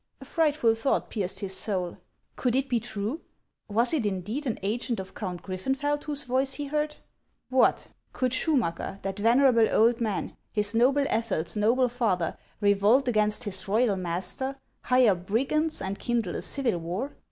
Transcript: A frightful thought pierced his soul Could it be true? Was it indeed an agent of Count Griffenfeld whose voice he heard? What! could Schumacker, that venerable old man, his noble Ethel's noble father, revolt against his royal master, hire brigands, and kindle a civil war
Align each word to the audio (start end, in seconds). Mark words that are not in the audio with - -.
A 0.19 0.25
frightful 0.25 0.73
thought 0.73 1.11
pierced 1.11 1.41
his 1.41 1.55
soul 1.55 1.99
Could 2.35 2.55
it 2.55 2.67
be 2.67 2.79
true? 2.79 3.21
Was 3.69 3.93
it 3.93 4.03
indeed 4.03 4.47
an 4.47 4.57
agent 4.63 4.99
of 4.99 5.13
Count 5.13 5.43
Griffenfeld 5.43 6.05
whose 6.05 6.23
voice 6.23 6.55
he 6.55 6.65
heard? 6.65 6.95
What! 7.49 7.87
could 8.11 8.31
Schumacker, 8.33 8.99
that 9.03 9.19
venerable 9.19 9.69
old 9.69 10.01
man, 10.01 10.35
his 10.51 10.73
noble 10.73 11.05
Ethel's 11.07 11.55
noble 11.55 11.87
father, 11.87 12.35
revolt 12.61 13.07
against 13.07 13.43
his 13.43 13.67
royal 13.67 13.95
master, 13.95 14.55
hire 14.81 15.13
brigands, 15.13 15.83
and 15.83 15.99
kindle 15.99 16.35
a 16.35 16.41
civil 16.41 16.79
war 16.79 17.15